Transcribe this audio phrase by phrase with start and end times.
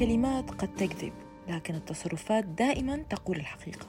[0.00, 1.12] الكلمات قد تكذب
[1.48, 3.86] لكن التصرفات دائما تقول الحقيقة.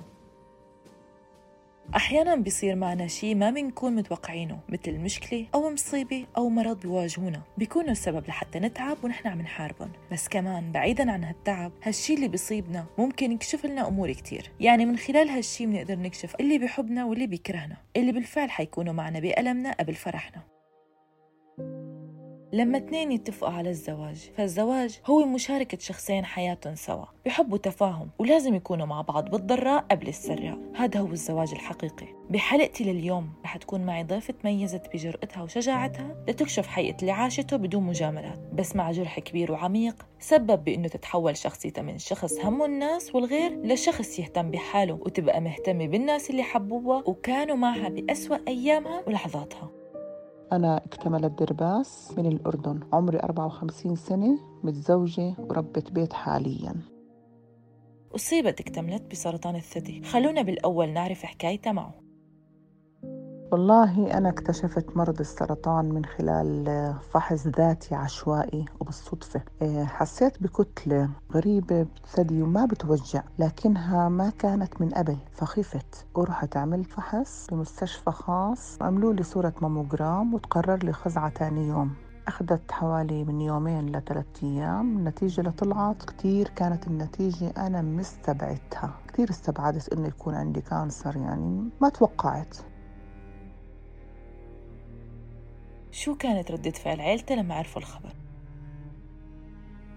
[1.96, 7.42] أحيانا بيصير معنا شيء ما بنكون متوقعينه مثل مشكلة أو مصيبة أو مرض بيواجهونا.
[7.58, 12.86] بيكونوا السبب لحتى نتعب ونحن عم نحاربهم بس كمان بعيدا عن هالتعب هالشي اللي بيصيبنا
[12.98, 14.52] ممكن يكشف لنا أمور كتير.
[14.60, 17.78] يعني من خلال هالشي بنقدر نكشف اللي بيحبنا واللي بيكرهنا.
[17.98, 20.42] اللي بالفعل حيكونوا معنا بألمنا قبل فرحنا.
[22.54, 27.06] لما اثنين يتفقوا على الزواج فالزواج هو مشاركة شخصين حياتهم سوا.
[27.26, 32.08] بحبوا تفاهم ولازم يكونوا مع بعض بالضراء قبل السراء هذا هو الزواج الحقيقي.
[32.30, 38.40] بحلقتي لليوم رح تكون معي ضيفة تميزت بجرأتها وشجاعتها لتكشف حقيقة اللي عاشته بدون مجاملات.
[38.54, 44.20] بس مع جرح كبير وعميق سبب بأنه تتحول شخصيتها من شخص همه الناس والغير لشخص
[44.20, 49.81] يهتم بحاله وتبقى مهتمة بالناس اللي حبوها وكانوا معها بأسوأ أيامها ولحظاتها.
[50.52, 52.80] أنا اكتملت درباس من الأردن.
[52.94, 56.76] عمري 54 سنة متزوجة وربة بيت حالياً.
[58.16, 60.04] أصيبت اكتملت بسرطان الثدي.
[60.04, 62.01] خلونا بالأول نعرف حكايتها معه.
[63.52, 66.66] والله أنا اكتشفت مرض السرطان من خلال
[67.12, 69.42] فحص ذاتي عشوائي وبالصدفة.
[69.62, 75.18] إيه، حسيت بكتلة غريبة بثدي وما بتوجع لكنها ما كانت من قبل.
[75.34, 78.78] فخفت ورحت عملت فحص بمستشفى خاص.
[78.82, 81.92] عملوا لي صورة ماموجرام وتقرر لي خزعة تاني يوم.
[82.28, 84.98] أخذت حوالي من يومين لثلاث أيام.
[84.98, 88.94] النتيجة اللي طلعت كتير كانت النتيجة أنا مستبعدتها.
[89.08, 92.58] كتير استبعدت إنه يكون عندي كانسر يعني ما توقعت.
[95.92, 98.14] شو كانت ردة فعل عيلته لما عرفوا الخبر؟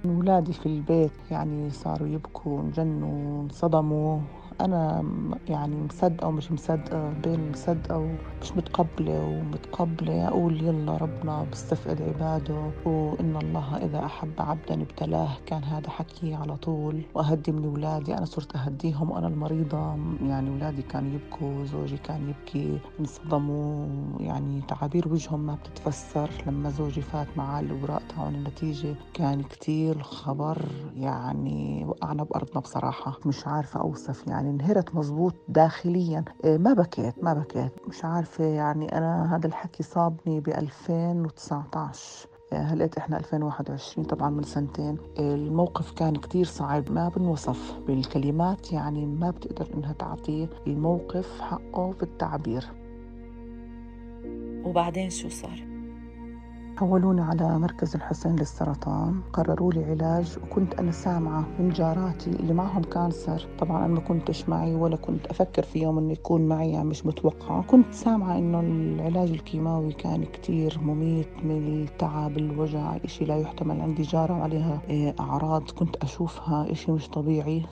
[0.04, 4.20] أولادي في البيت يعني صاروا يبكوا انجنوا انصدموا
[4.60, 5.02] أنا
[5.48, 13.36] يعني مصدقة ومش مصدقة بين مصدقة ومش متقبلة ومتقبلة أقول يلا ربنا بيستفقد عباده وإن
[13.36, 17.06] الله إذا أحب عبدا ابتلاه كان هذا حكي على طول.
[17.14, 22.80] وأهدي من أولادي أنا صرت أهديهم وأنا المريضة يعني أولادي كانوا يبكوا زوجي كان يبكي
[23.00, 23.84] انصدموا.
[24.22, 26.42] يعني تعابير وجههم ما بتتفسر.
[26.46, 33.18] لما زوجي فات معاه الأوراق تاعون النتيجة كان كتير خبر يعني وقعنا بأرضنا بصراحة.
[33.26, 36.24] مش عارفة أوصف يعني يعني انهرت مزبوط داخليا.
[36.44, 37.72] إيه، ما بكيت ما بكيت.
[37.88, 44.98] مش عارفة يعني أنا هذا الحكي صابني ب 2019 هلقيت إحنا 2021 طبعا من سنتين.
[45.18, 52.02] الموقف كان كتير صعب ما بنوصف بالكلمات يعني ما بتقدر إنها تعطي الموقف حقه في
[52.02, 52.64] التعبير
[54.64, 55.73] وبعدين شو صار؟
[56.78, 59.20] حولوني على مركز الحسين للسرطان.
[59.32, 63.46] قرروا لي علاج وكنت أنا سامعة من جاراتي اللي معهم كانسر.
[63.58, 67.06] طبعا أنا ما كنتش معي ولا كنت أفكر في يوم أنه يكون معي يعني مش
[67.06, 67.62] متوقعة.
[67.62, 74.02] كنت سامعة أنه العلاج الكيماوي كان كتير مميت من التعب الوجع إشي لا يحتمل عندي
[74.02, 75.70] جارة عليها إيه، أعراض.
[75.70, 77.62] كنت أشوفها إشي مش طبيعي.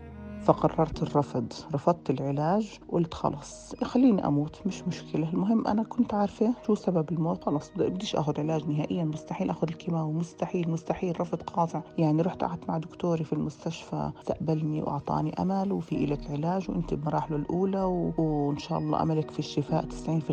[0.45, 5.29] فقررت الرفض رفضت العلاج قلت خلص خليني أموت مش مشكلة.
[5.33, 7.45] المهم أنا كنت عارفة شو سبب الموت.
[7.45, 11.21] خلص بديش أخذ علاج نهائيا مستحيل أخذ الكيماوي مستحيل مستحيل.
[11.21, 11.83] رفض قاطع.
[11.99, 17.37] يعني رحت قعدت مع دكتوري في المستشفى استقبلني وأعطاني أمل وفي إلك علاج وأنت بمراحله
[17.37, 18.13] الأولى و...
[18.19, 20.31] وإن شاء الله أملك في الشفاء 90%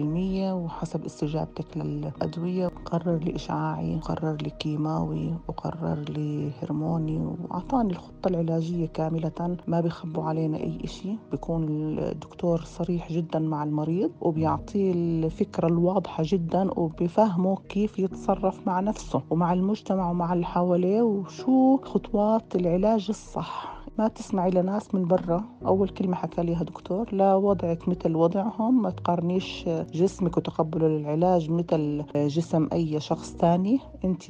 [0.54, 2.68] وحسب استجابتك للأدوية.
[2.68, 9.58] قرر لي إشعاعي قرر لي كيماوي وقرر لي هرموني وأعطاني الخطة العلاجية كاملة.
[9.68, 11.64] ما بخ بيخبوا علينا أي إشي بيكون
[12.00, 19.54] الدكتور صريح جدا مع المريض وبيعطيه الفكرة الواضحة جدا وبيفهمه كيف يتصرف مع نفسه ومع
[19.54, 23.79] المجتمع ومع اللي حواليه وشو خطوات العلاج الصح.
[24.00, 25.44] ما تسمعي لناس من برا.
[25.66, 32.04] أول كلمة حكى ليها دكتور لا وضعك مثل وضعهم ما تقارنيش جسمك وتقبله للعلاج مثل
[32.16, 33.80] جسم أي شخص تاني.
[34.06, 34.24] أنت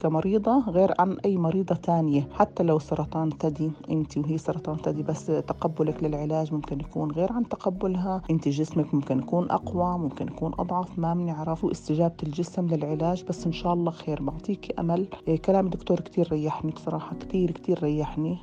[0.00, 5.26] كمريضة غير عن أي مريضة تانية حتى لو سرطان ثدي أنت وهي سرطان ثدي بس
[5.26, 8.22] تقبلك للعلاج ممكن يكون غير عن تقبلها.
[8.30, 13.52] أنت جسمك ممكن يكون أقوى ممكن يكون أضعف ما بنعرف استجابة الجسم للعلاج بس إن
[13.52, 14.22] شاء الله خير.
[14.22, 15.06] بعطيكي أمل.
[15.44, 18.38] كلام الدكتور كتير ريحني بصراحة كتير كتير ريحني.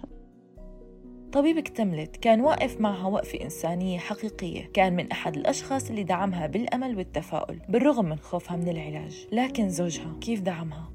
[1.34, 6.98] طبيب اكتملت كان واقف معها وقفة إنسانية حقيقية كان من أحد الأشخاص اللي دعمها بالأمل
[6.98, 10.90] والتفاؤل بالرغم من خوفها من العلاج لكن زوجها كيف دعمها؟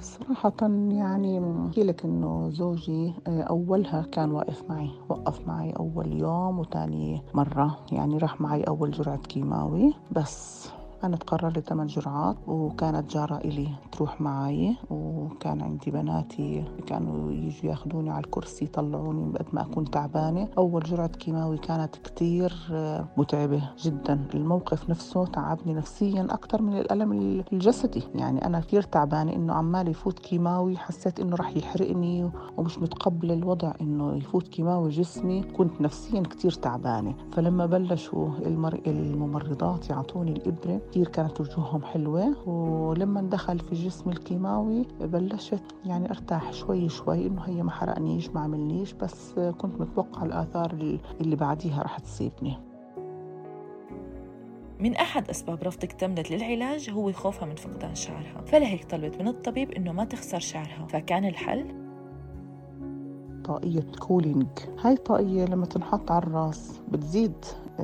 [0.00, 0.56] صراحة
[0.90, 7.22] يعني أحكي لك إنه زوجي آه، أولها كان واقف معي وقف معي أول يوم وتاني
[7.34, 10.68] مرة يعني راح معي أول جرعة كيماوي بس
[11.04, 17.70] أنا تقرر لي ثمان جرعات وكانت جارة إلي تروح معي وكان عندي بناتي كانوا يجوا
[17.70, 20.48] ياخذوني على الكرسي يطلعوني قد ما أكون تعبانة.
[20.58, 24.26] أول جرعة كيماوي كانت كتير آه، متعبة جدا.
[24.34, 27.12] الموقف نفسه تعبني نفسيا أكثر من الألم
[27.52, 28.02] الجسدي.
[28.14, 33.72] يعني أنا كثير تعبانة إنه عمال يفوت كيماوي حسيت إنه راح يحرقني ومش متقبلة الوضع
[33.80, 35.42] إنه يفوت كيماوي جسمي.
[35.42, 37.14] كنت نفسيا كثير تعبانة.
[37.32, 38.28] فلما بلشوا.
[38.86, 46.52] الممرضات يعطوني الإبرة كثير كانت وجوههم حلوة ولما دخل في جسمي الكيماوي بلشت يعني أرتاح
[46.52, 51.98] شوي شوي إنه هي ما حرقنيش ما عملنيش بس كنت متوقع الآثار اللي بعديها رح
[51.98, 52.58] تصيبني
[54.80, 59.70] من أحد أسباب رفض تمدت للعلاج هو خوفها من فقدان شعرها فلهيك طلبت من الطبيب
[59.70, 61.83] إنه ما تخسر شعرها فكان الحل؟
[63.44, 64.46] طاقية cooling
[64.84, 67.32] هاي الطاقية لما تنحط على الراس بتزيد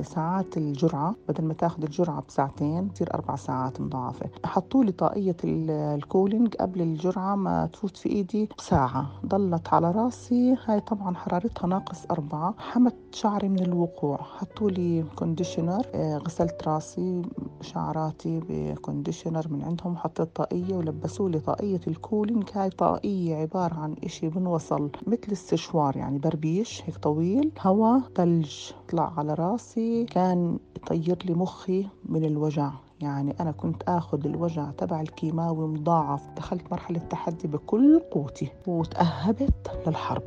[0.03, 4.27] ساعات الجرعة بدل ما تاخذ الجرعة بساعتين تصير أربع ساعات مضاعفة.
[4.45, 9.07] حطوا لي طاقية ال cooling قبل الجرعة ما تفوت في إيدي بساعة.
[9.27, 12.55] ضلت على راسي هاي طبعا حرارتها ناقص أربعة.
[12.59, 14.17] حمت شعري من الوقوع.
[14.17, 17.23] حطوا لي conditioner آه، غسلت راسي
[17.61, 19.97] شعراتي ب conditioner من عندهم.
[19.97, 25.97] حطيت طاقية ولبسوا لي طاقية ال cooling هاي طاقية عبارة عن إشي بنوصل مثل السشوار
[25.97, 28.55] يعني بربيش هيك طويل هواء ثلج
[28.89, 32.71] طلع على راسي كان يطير لي مخي من الوجع.
[33.01, 36.29] يعني أنا كنت آخذ الوجع تبع الكيماوي مضاعف.
[36.37, 40.23] دخلت مرحلة تحدي بكل قوتي وتأهبت للحرب.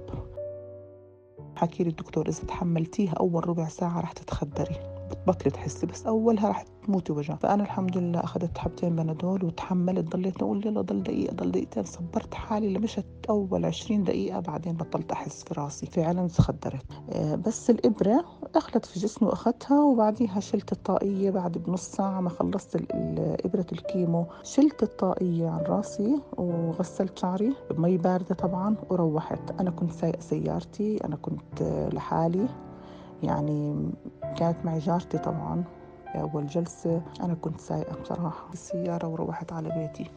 [1.56, 4.93] حكي لي الدكتور إذا تحملتيها أول ربع ساعة رح تتخدري.
[5.14, 10.42] بتبطلي تحسي بس أولها رح تموتي وجع فأنا الحمد لله أخذت حبتين بنادول وتحملت ضليت
[10.42, 11.84] أقول يلا ضل دقيقة ضل دقيقتين.
[11.84, 15.86] صبرت حالي لمشت أول 20 دقيقة بعدين بطلت أحس في راسي.
[15.86, 16.86] فعلا تخدرت.
[17.10, 18.26] آه، بس الإبرة
[18.56, 22.82] دخلت في جسمي وأخذتها وبعديها شلت الطاقية بعد بنص ساعة ما خلصت
[23.46, 24.26] إبرة الكيمو.
[24.44, 29.52] شلت الطاقية عن راسي وغسلت شعري بمي باردة طبعا وروحت.
[29.60, 31.64] أنا كنت سايقه سيارتي أنا كنت
[31.94, 32.48] لحالي.
[33.24, 33.92] يعني
[34.38, 35.64] كانت معي جارتي طبعا
[36.16, 37.02] أول جلسة.
[37.22, 40.12] أنا كنت سايقة بصراحة بالسيارة وروحت على بيتي.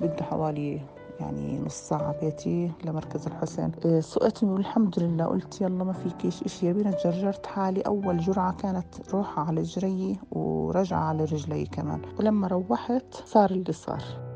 [0.00, 0.80] بدي حوالي
[1.20, 3.72] يعني نص ساعة بيتي لمركز الحسين.
[3.84, 5.24] إيه، سقتني والحمد لله.
[5.24, 7.80] قلت يلا ما فيكيش إشي يا جرجرت حالي.
[7.80, 12.02] أول جرعة كانت روحة على جري ورجعة على رجلي كمان.
[12.18, 14.31] ولما روحت صار اللي صار.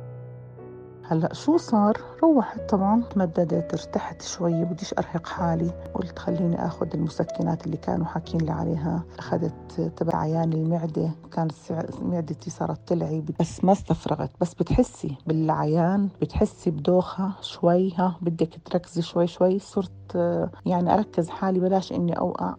[1.08, 5.70] هلأ شو صار؟ روحت طبعا تمددت ارتحت شوي بديش أرهق حالي.
[5.94, 9.02] قلت خليني آخذ المسكنات اللي كانوا حاكين لي عليها.
[9.18, 11.52] أخذت تبع عيان المعدة كانت
[12.02, 14.30] معدتي صارت تلعي بس ما استفرغت.
[14.40, 19.58] بس بتحسي بالعيان بتحسي بدوخة شوي ها بدك تركزي شوي شوي.
[19.58, 19.92] صرت
[20.66, 22.48] يعني أركز حالي بلاش إني أوقع.
[22.48, 22.56] آه،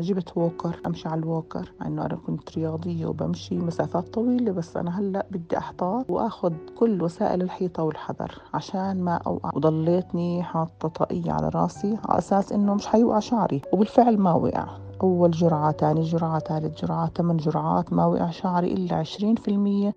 [0.00, 4.98] جبت ووكر أمشي على الووكر مع إنه أنا كنت رياضية وبمشي مسافات طويلة بس أنا
[5.00, 9.50] هلأ بدي احتاط وأخذ كل وسائل الحيطة والحذر عشان ما أوقع.
[9.54, 13.62] وضليتني حاطة طاقية على راسي على أساس إنه مش حيوقع شعري.
[13.72, 14.66] وبالفعل ما وقع.
[15.02, 19.94] أول جرعة ثاني جرعة ثالث جرعة ثمان جرعات ما وقع شعري إلا عشرين في المية.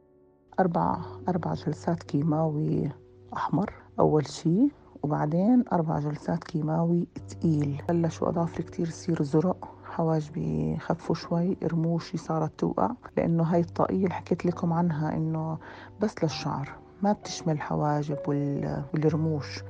[0.60, 0.98] أربع
[1.30, 2.92] أربع جلسات كيماوي
[3.34, 3.74] أحمر.
[4.00, 4.70] أول شي
[5.04, 12.60] وبعدين أربع جلسات كيماوي تقيل بلشوا أظافري كتير تصير زرق حواجبي خفوا شوي رموشي صارت
[12.60, 15.58] توقع لأنه هاي الطاقية اللي حكيت لكم عنها إنه
[16.02, 16.70] بس للشعر
[17.02, 19.64] ما بتشمل الحواجب والرموش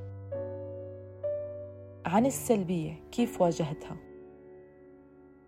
[2.06, 3.96] عن السلبية كيف واجهتها؟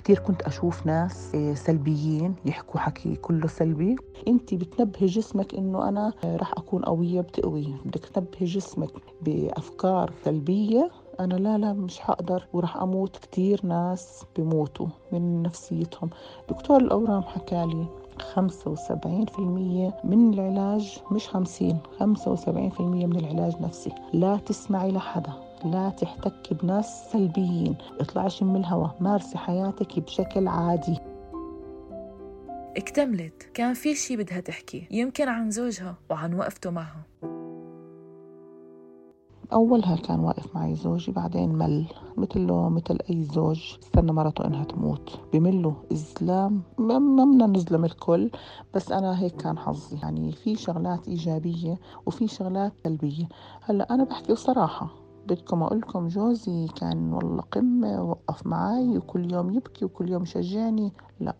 [0.04, 3.96] كثير كنت أشوف ناس آه، سلبيين يحكوا حكي كله سلبي.
[4.28, 7.66] أنت بتنبهي جسمك إنه أنا رح أكون قوية بتقوي.
[7.84, 8.90] بدك تنبهي جسمك
[9.22, 10.90] بأفكار سلبية.
[11.20, 16.10] أنا لا لا مش حقدر ورح أموت كثير ناس بموتوا من نفسيتهم.
[16.48, 17.86] دكتور الأورام حكالي
[18.34, 23.92] 75% من العلاج مش 50 75% من العلاج نفسي.
[24.12, 25.32] لا تسمعي لحدا.
[25.64, 27.76] لا تحتكي بناس سلبيين.
[28.00, 30.98] اطلعي شم الهواء مارسي حياتك بشكل عادي.
[32.76, 33.42] اكتملت.
[33.54, 34.88] كان في شي بدها تحكي.
[34.90, 37.02] يمكن عن زوجها وعن وقفته معها.
[39.52, 41.86] أولها كان واقف معي زوجي بعدين مل.
[42.16, 43.76] مثله مثل أي زوج.
[43.82, 45.20] استنى مرته إنها تموت.
[45.32, 46.62] بملوا إزلام.
[46.78, 48.30] ما بدنا نظلم الكل
[48.74, 49.98] بس أنا هيك كان حظي.
[50.02, 53.28] يعني في شغلات إيجابية وفي شغلات سلبية.
[53.62, 59.50] هلأ أنا بحكي صراحة بدكم أقول لكم جوزي كان والله قمة وقف معي وكل يوم
[59.50, 61.36] يبكي وكل يوم يشجعني لا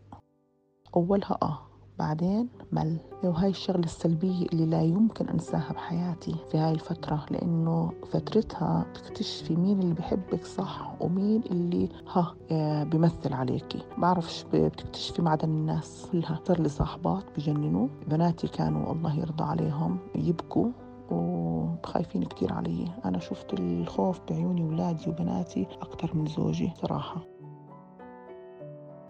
[0.96, 1.58] أولها آه
[1.98, 8.86] بعدين مل وهاي الشغلة السلبية اللي لا يمكن أنساها بحياتي في هاي الفترة لأنه فترتها
[8.94, 13.82] تكتشفي مين اللي بحبك صح ومين اللي ها آه، بمثل عليكي.
[13.98, 16.40] بعرفش بتكتشفي معدن الناس كلها.
[16.48, 20.68] صار لي صاحبات بجننوا بناتي كانوا الله يرضى عليهم يبكوا.
[21.12, 22.92] وخايفين كتير علي.
[23.04, 27.26] أنا شفت الخوف بعيوني ولادي وبناتي أكتر من زوجي صراحة.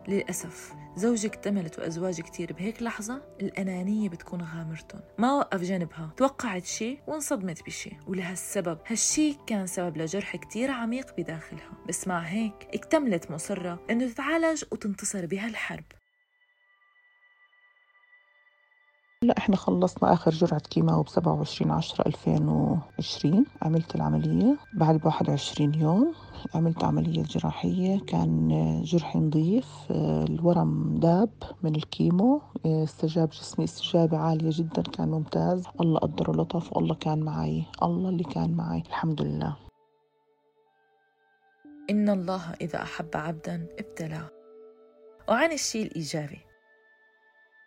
[0.09, 5.01] للأسف زوجك اكتملت وأزواج كتير بهيك لحظة الأنانية بتكون غامرتهم.
[5.19, 11.71] ما وقف جنبها توقعت شيء وانصدمت بشيء ولهالسبب هالشي كان سبب لجرح كتير عميق بداخلها.
[11.89, 15.85] بس مع هيك اكتملت مصرة إنه تتعالج وتنتصر بهالحرب.
[19.23, 25.75] لا إحنا خلصنا آخر جرعة كيماو ب 27 10 2020 عملت العملية بعد ب 21
[25.75, 26.15] يوم.
[26.55, 28.01] عملت عملية جراحية.
[28.01, 28.49] كان
[28.85, 29.69] جرحي نظيف.
[29.91, 31.31] الورم داب
[31.63, 32.43] من الكيمو.
[32.67, 35.65] استجاب جسمي استجابة عالية جدا كان ممتاز.
[35.81, 36.77] الله قدر ولطف.
[36.77, 37.65] والله كان معي.
[37.83, 38.83] الله اللي كان معي.
[38.89, 39.57] الحمد لله.
[41.91, 44.29] إن الله إذا أحب عبدا ابتلاه.
[45.29, 46.41] وعن الشيء الإيجابي.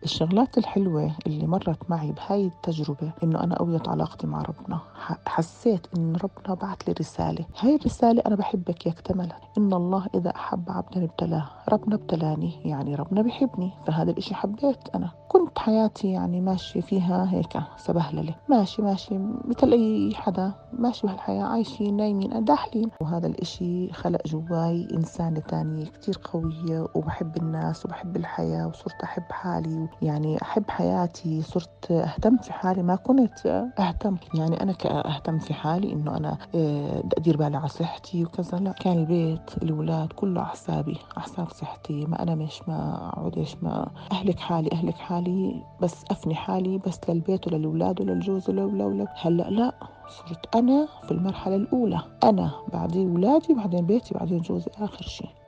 [0.04, 4.80] الشغلات الحلوة اللي مرت معي بهاي التجربة إنه أنا قويت علاقتي مع ربنا.
[5.28, 7.46] حسيت إن ربنا بعت لي رسالة.
[7.60, 11.50] هاي الرسالة أنا بحبك يا اكتملت إن الله إذا أحب عبدا ابتلاه.
[11.70, 15.12] ربنا ابتلاني يعني ربنا بحبني فهذا الإشي حبيت أنا.
[15.30, 18.36] كنت حياتي يعني ماشية فيها هيك سبهللة.
[18.50, 19.18] ماشي ماشي.
[19.46, 20.52] مثل أي حدا.
[20.74, 21.44] ماشي بهالحياة.
[21.44, 22.90] عايشين نايمين داحلين.
[23.02, 26.88] وهذا الإشي خلق جواي إنسانة تانية كتير قوية.
[26.96, 29.85] وبحب الناس وبحب الحياة وصرت أحب حالي.
[30.02, 33.48] يعني أحب حياتي صرت أهتم في حالي ما كنت
[33.80, 34.18] أهتم.
[34.34, 38.58] يعني أنا كأهتم في حالي إنه أنا آه، أدير بالي على صحتي وكذا.
[38.58, 42.06] لا كان البيت الأولاد كله على حسابي على حساب صحتي.
[42.06, 47.48] ما أنا مش ما إيش ما أهلك حالي أهلك حالي بس أفني حالي بس للبيت
[47.48, 49.74] وللأولاد وللجوز ولو لو هلأ لا
[50.10, 52.02] صرت أنا في المرحلة الأولى.
[52.24, 55.45] أنا بعدين أولادي بعدين بيتي بعدين جوزي آخر شيء.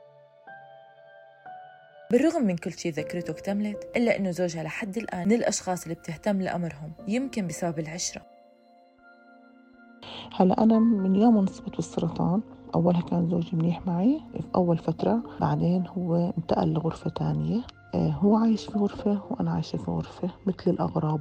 [2.10, 6.42] بالرغم من كل شيء ذكرته اكتملت إلا أنه زوجها لحد الآن من الأشخاص اللي بتهتم
[6.42, 8.22] لأمرهم يمكن بسبب العشرة.
[10.36, 12.40] هلأ أنا من يوم انصبت بالسرطان
[12.74, 17.60] أولها كان زوجي منيح معي في أول فترة بعدين هو انتقل لغرفة تانية.
[17.94, 21.20] آه، هو عايش في غرفة وأنا عايشة في غرفة مثل الأغراب.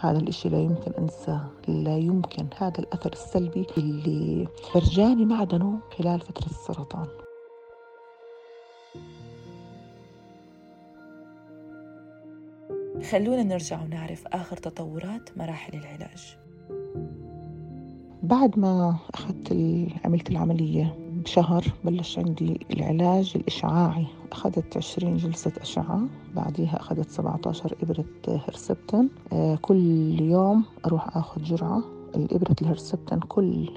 [0.00, 6.46] هذا الإشي لا يمكن أنساه لا يمكن هذا الأثر السلبي اللي فرجاني معدنه خلال فترة
[6.46, 7.23] السرطان.
[13.10, 16.36] خلونا نرجع ونعرف آخر تطورات مراحل العلاج.
[18.22, 19.52] بعد ما أخذت
[20.04, 24.06] عملت العملية بشهر بلش عندي العلاج الإشعاعي.
[24.32, 26.00] أخذت 20 جلسة أشعة
[26.34, 29.08] بعديها أخذت 17 إبرة هرسبتن.
[29.32, 31.82] آه، كل يوم أروح أخذ جرعة.
[32.16, 33.68] الإبرة الهرسبتن كل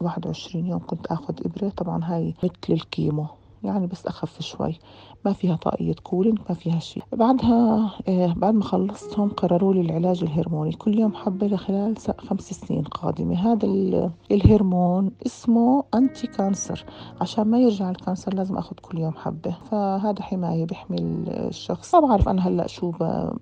[0.00, 1.68] 21 آه، يوم كنت أخذ إبرة.
[1.68, 3.26] طبعا هاي مثل ال chemo
[3.64, 4.78] يعني بس أخف شوي.
[5.28, 7.02] ما فيها طاقية cooling ما فيها شيء.
[7.12, 10.72] بعدها آه بعد ما خلصتهم قرروا لي العلاج الهرموني.
[10.72, 13.52] كل يوم حبة لخلال خمس سنين قادمة.
[13.52, 13.66] هذا
[14.30, 16.84] الهرمون اسمه anti-cancer
[17.20, 19.54] عشان ما يرجع ال cancer لازم أخذ كل يوم حبة.
[19.70, 21.94] فهذا حماية بيحمي الشخص.
[21.94, 22.92] ما بعرف أنا هلأ شو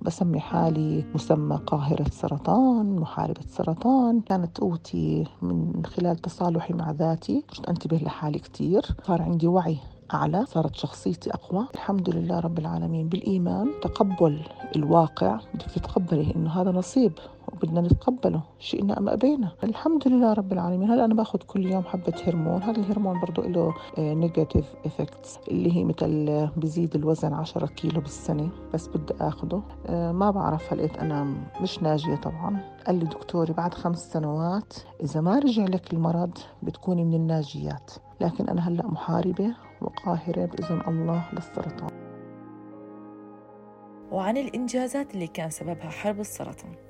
[0.02, 4.20] بسمي حالي مسمى قاهرة سرطان محاربة سرطان.
[4.20, 7.44] كانت قوتي من خلال تصالحي مع ذاتي.
[7.56, 8.82] كنت أنتبه لحالي كتير.
[9.06, 9.78] صار عندي وعي
[10.14, 10.46] أعلى.
[10.46, 11.66] صارت شخصيتي أقوى.
[11.76, 13.08] الحمد لله رب العالمين.
[13.08, 14.40] بالإيمان تقبل
[14.76, 17.12] الواقع بدك تتقبلي إنه هذا نصيب
[17.52, 19.52] وبدنا نتقبله شئنا أم أبينا.
[19.64, 20.90] الحمد لله رب العالمين.
[20.90, 22.62] هلا أنا باخذ كل يوم حبة هرمون.
[22.62, 28.88] هذا الهرمون برضو له negative effects اللي هي مثل بزيد الوزن 10 كيلو بالسنة بس
[28.88, 32.60] بدي أخذه آه، ما بعرف هل أنا مش ناجية طبعا.
[32.86, 37.90] قال لي دكتوري بعد خمس سنوات إذا ما رجع لك المرض بتكوني من الناجيات.
[38.20, 41.90] لكن أنا هلأ محاربة وقاهرة بإذن الله للسرطان.
[44.10, 46.85] وعن الإنجازات اللي كان سببها حرب السرطان.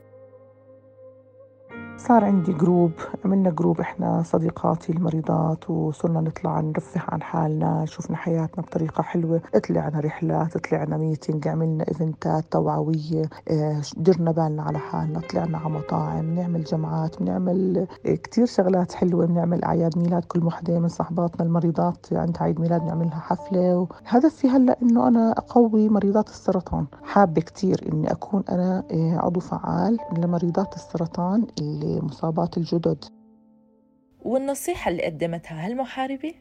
[1.99, 2.91] صار عندي group
[3.25, 9.41] عملنا group إحنا صديقاتي المريضات وصرنا نطلع نرفه عن حالنا شفنا حياتنا بطريقة حلوة.
[9.69, 15.75] طلعنا رحلات طلعنا meeting عملنا event ات توعوية آه، درنا بالنا على حالنا طلعنا على
[15.75, 22.07] مطاعم نعمل جمعات بنعمل كتير شغلات حلوة بنعمل أعياد ميلاد كل وحدة من صحباتنا المريضات
[22.13, 23.87] عندها عيد ميلاد نعملها حفلة.
[24.07, 26.87] وهدفي هلأ إنه أنا أقوي مريضات السرطان.
[27.05, 33.05] حابة كتير إني أكون أنا آه، عضو فعال لمريضات السرطان اللي مصابات الجدد.
[34.21, 36.35] والنصيحة اللي قدمتها هالمحاربة؟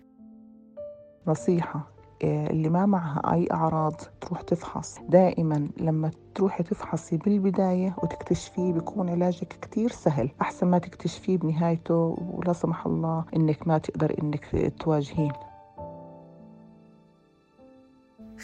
[1.27, 1.87] نصيحة
[2.23, 4.99] آه، اللي ما معها أي أعراض تروح تفحص.
[5.09, 10.29] دائما لما تروحي تفحصي بالبداية وتكتشفيه بيكون علاجك كتير سهل.
[10.41, 15.31] أحسن ما تكتشفيه بنهايته ولا سمح الله إنك ما تقدر إنك تواجهيه.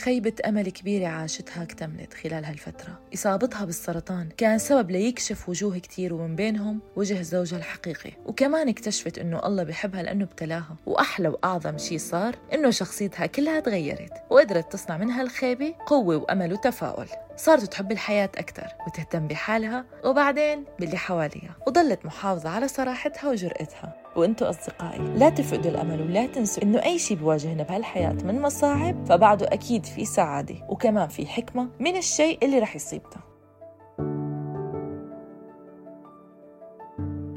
[0.01, 2.99] خيبة أمل كبيرة عاشتها اكتملت خلال هالفترة.
[3.13, 8.11] إصابتها بالسرطان كان سبب ليكشف وجوه كتير ومن بينهم وجه زوجها الحقيقي.
[8.25, 10.75] وكمان اكتشفت إنه الله بحبها لأنه ابتلاها.
[10.85, 17.07] وأحلى وأعظم شي صار إنه شخصيتها كلها تغيرت وقدرت تصنع منها الخيبة قوة وأمل وتفاؤل.
[17.41, 23.95] صارت تحب الحياة أكثر وتهتم بحالها وبعدين باللي حواليها وضلت محافظة على صراحتها وجرأتها.
[24.15, 29.47] وأنتو أصدقائي لا تفقدوا الأمل ولا تنسوا إنه أي شيء بواجهنا بهالحياة من مصاعب فبعده
[29.47, 33.21] أكيد في سعادة وكمان في حكمة من الشيء اللي رح يصيبنا.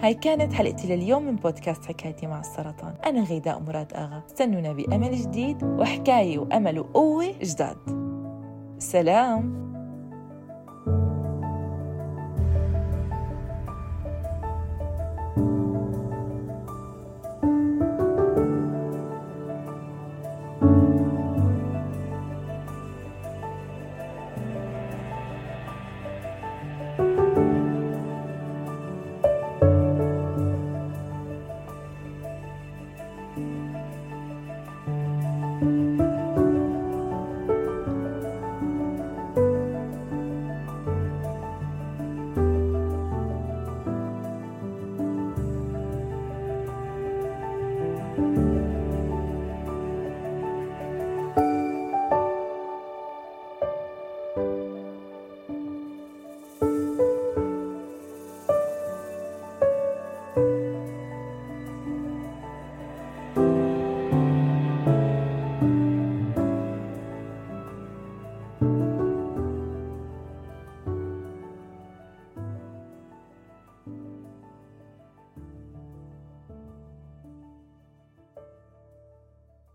[0.00, 2.94] هاي كانت حلقتي لليوم من بودكاست حكايتي مع السرطان.
[3.06, 4.22] أنا غيداء مراد آغا.
[4.26, 7.76] استنونا بأمل جديد وحكاية وأمل وقوة جداد.
[8.78, 9.73] سلام!